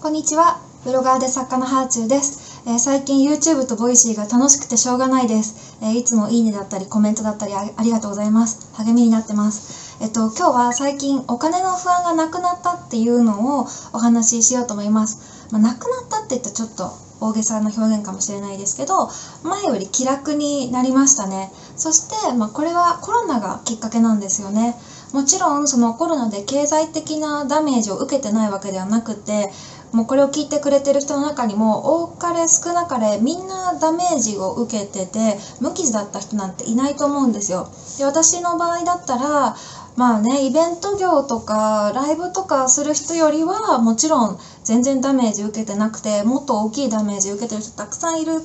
[0.00, 0.62] こんにちは。
[0.82, 2.62] ブロガーで作家のハーチューです。
[2.66, 5.76] えー最近 YouTube と Voicy が楽しくてしょうがないです。
[5.82, 8.72] えーいつもいいねだったりコメントだったりあありがとうございます。
[8.82, 9.98] 励みになってます。
[10.02, 15.52] えっと、今日は最近お金の不安がなくなったっていうのをお話ししようと思います。
[15.52, 19.10] まあ、なくなったって言ったらちょっと大げさな表現かもしれないですけど、
[19.42, 21.52] 前より気楽になりましたね。
[21.76, 24.76] そして、まあ、これはコロナがきっかけなんですよね。
[25.12, 29.50] もちろんそのコロナで経済的なダメージを受けてないわけではなくて
[29.92, 37.68] もうこれを聞いてくれてる人の中にも多かれ少なかれみんなダメージを受けてて無傷だった人なんていないと思うんですよ。
[37.98, 39.56] で私の場合だったら
[39.96, 48.40] まあねイベント業とかライブとかする人よりはもちろん全然ダメージ受けてなくてもっと大きいダメージ受けてる人たくさんいる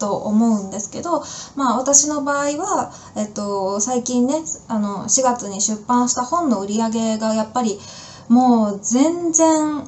[0.00, 1.22] と思うんですけど、
[1.54, 7.78] まあ私の場合は、えっと、最近ね、あの、4月に出版した本の売り上げがやっぱり
[8.28, 9.84] もう全然、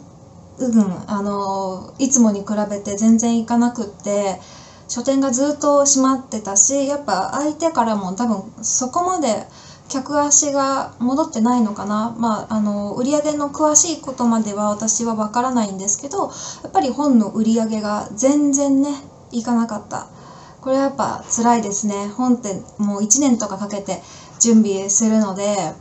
[0.67, 4.41] うん、あの、いつもに比べて全然いかなくって、
[4.89, 9.47] 書店がずっと閉まってたし、やっぱ相手からも多分そこまで
[9.89, 12.15] 客足が戻ってないのかな。
[12.19, 16.31] まあ、あの、売り上げの詳しいことまでは私はわからないんですけど、
[16.63, 18.95] やっぱり本の売り上げが全然ね、
[19.31, 20.07] いかなかった。
[20.61, 22.09] これはやっぱ辛いですね。
[22.17, 24.01] 本ってもう1年とかかけて
[24.41, 25.75] 準備するので、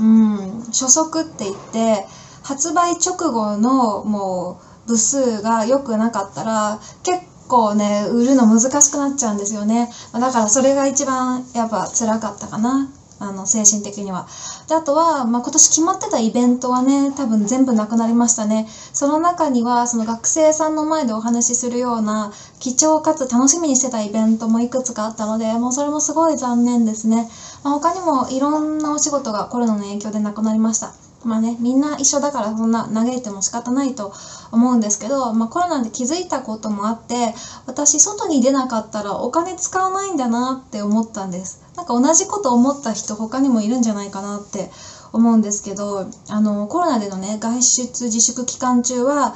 [0.00, 2.06] うん、初速って言って、
[2.46, 9.90] 発売直後のもう部数が良くなかったら、結構ね、売るの難しくなっちゃうんですよね。
[10.12, 12.88] だからそれが一番やっぱ辛かったかな。
[13.18, 14.28] あの、精神的には。
[14.68, 18.68] で、あとは、まあ、今年決まってたイベントはね、多分全部なくなりましたね。
[18.92, 27.28] その中には、その学生さんの前でお話しするような、貴重かつ楽しみにしてたイベントもいくつかあったので、もうそれもすごい残念ですね。
[27.64, 30.92] まあ、他にもいろんなお仕事がコロナの影響でなくなりました。
[31.24, 34.12] まあね、みんな一緒だからそんな嘆いても仕方ないと
[34.52, 37.34] 思うんですけど、まあ、コロナで気づいたこともあって
[37.66, 41.62] 私外に出なかったらお金使わないんだなって思ったんです。
[41.76, 44.70] なんか同じこと思った人他にもいるんじゃないかなって
[45.12, 49.34] 思うんですけどあのコロナでのね外出自粛期間中は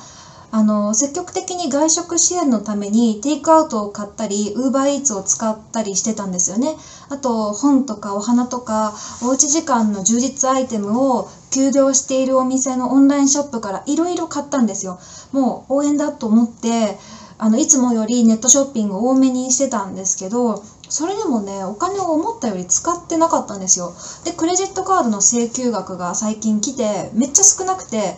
[0.53, 6.77] あの積極的に外食支援のためにテイクアウトを買ったりウーバーイーツを使ったりしてたんですよね。
[7.09, 14.99] あと本とかお花とかおうち時間の充実アイテムを休業しているお店のオンラインショップからいろいろ買ったんですよ。
[15.31, 16.99] もう応援だと思って
[17.39, 23.93] あのいつもよりネットショッピング多めにしてたんですけどそれでもねお金を思ったより使ってなかったんですよ。
[24.25, 28.17] でクレジットカードの請求額が最近来てめっちゃ少なくて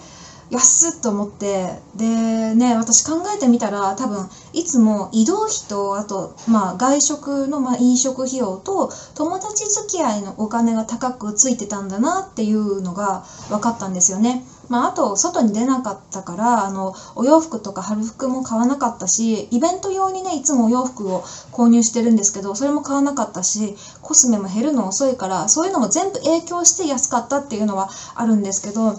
[0.53, 14.45] 安っと思ってでね私考えてみたら多分いつも移動費とあと、まあ、外食の、まあ、飲食費用と友達付き合いのお金が高くついてたんだなっていうのが分かったんですよね。
[14.69, 21.21] まあ、あと外に出なかったからあのお洋服とか春服も買わなかったしイベント用にねいつもお洋服を
[21.53, 28.95] 購入してるんですけどそれも買わなかったしコスメも減るの遅いからそういうのも全部影響して安かったっていうのはあるんですけど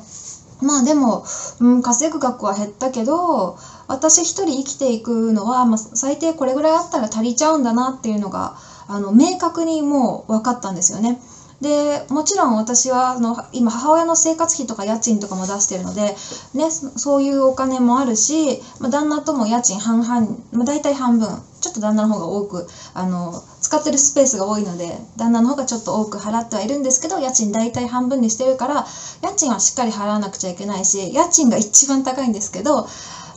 [0.62, 1.25] まあでも、
[1.59, 8.56] うん、稼ぐ額は減ったけど私一人生きていくのは、まあ、最低これぐらいあったら足りちゃうんだなっていうのが
[8.88, 11.19] あの明確にもう分かったんですよね。
[11.62, 16.13] でもちろん私はあの今母親の生活費とか家賃とかも出してるので、
[16.53, 21.30] ね、そういうお金もあるし、まあ、旦那とも家賃半々、まあ、大体半分
[21.62, 23.42] ちょっと旦那の方が多くあの
[23.73, 28.85] 使ってるスペースが多いので旦那の方がちょっと多く払ってはいるんですけど家賃大体半分にしてるから
[29.23, 32.88] 家賃はしっかり払わなくちゃいけないし家賃が一番高いんですけど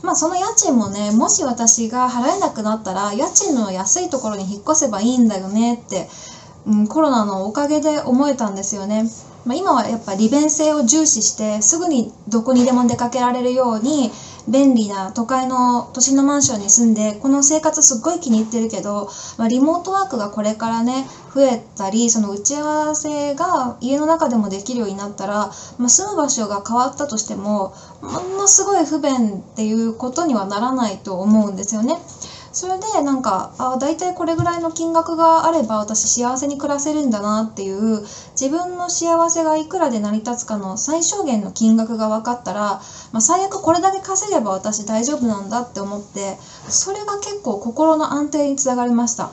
[0.03, 6.07] まあその家賃もねもし私が払えなくなったら家賃の安いところに引っ越せばいいんだよねって
[6.67, 9.05] うん、コロナのおかげで思えたんですよね。
[9.45, 14.11] まあ、今はやっぱ利便性を重視してすぐにどこにでも出かけられるように
[14.49, 31.97] 便利な都会の都心のマンションに住んでこの生活すっごい気に入ってるけど、まあ、リモートワークがこれからね増えたりその打ち合わせが家の中でもできるようになったら、まあ、住む場所が変わったとしてもものすごい不便っていうことにはならないと思うんですよね。
[32.57, 38.01] それでなんかあ大体これぐらいの金額があれば私幸せに暮らせるんだなっていう
[38.31, 42.81] 自分の幸せがいくらで成り立つかの最小限の金額が分かったら、
[43.11, 49.29] まあ、最悪これだけ稼げば私大丈夫なんだって思ってそれが結構心の安定につながりました。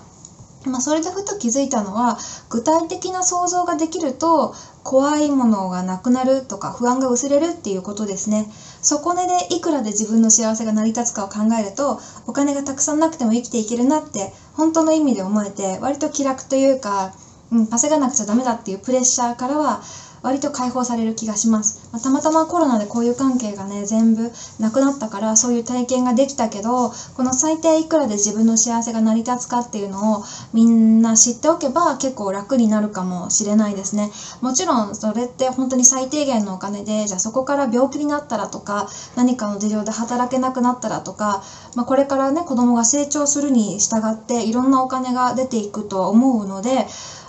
[0.66, 2.18] まあ、それでふと気づいたのは
[2.48, 8.50] 具体的な想像ができると怖いものがなくなるとか不安が薄れるっていうことですね。
[8.82, 17.14] 底根でいくらで自分の幸せが成り立つかを考えるとお金がたくさんなくても生きていけるなって本当の意味で思えて割と気楽というか、
[17.50, 19.82] うん、稼がなくちゃダメだっていうプレッシャーからは
[20.24, 34.10] 割と解放される気がします、まあ、たまたまコロナで交友関係がね全部なくなったからそういう体験ができたけどこの最低いくらで自分の幸せが成り立つかっていうのをみんな知っておけば結構楽になるかもしれないですね。
[34.40, 41.42] もちろんそれって本当に最低限のお金でじゃあそこから病気になったらとか何かの事情で働けなくなったらとか、
[41.74, 46.86] まあ、これからね子供が成長するに従っていろんなお金が出ていくと思うので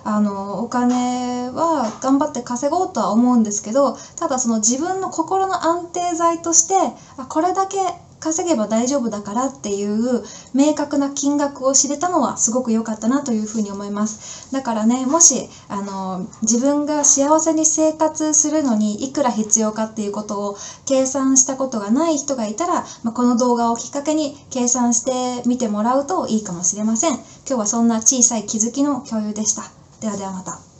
[0.08, 6.76] あのお金は頑張って稼ごうとは思うんですけどただその自分の心の安定剤として
[7.18, 7.78] あこれだけ
[8.20, 14.52] 稼げば大丈夫だからっていう明確な金額を知れたのはすごく良かったなというふうに思います。
[14.52, 20.56] だからねもしあの自分が幸せに生活するのにいくら必要かっていうことを
[20.86, 27.16] 計算したことがない人がいたら、まあ、この動画をきっかけに計算してみてもらうといいかもしれません。
[27.16, 29.64] 今日はそんな小さい気づきの共有でした。
[30.00, 30.75] ではではまた。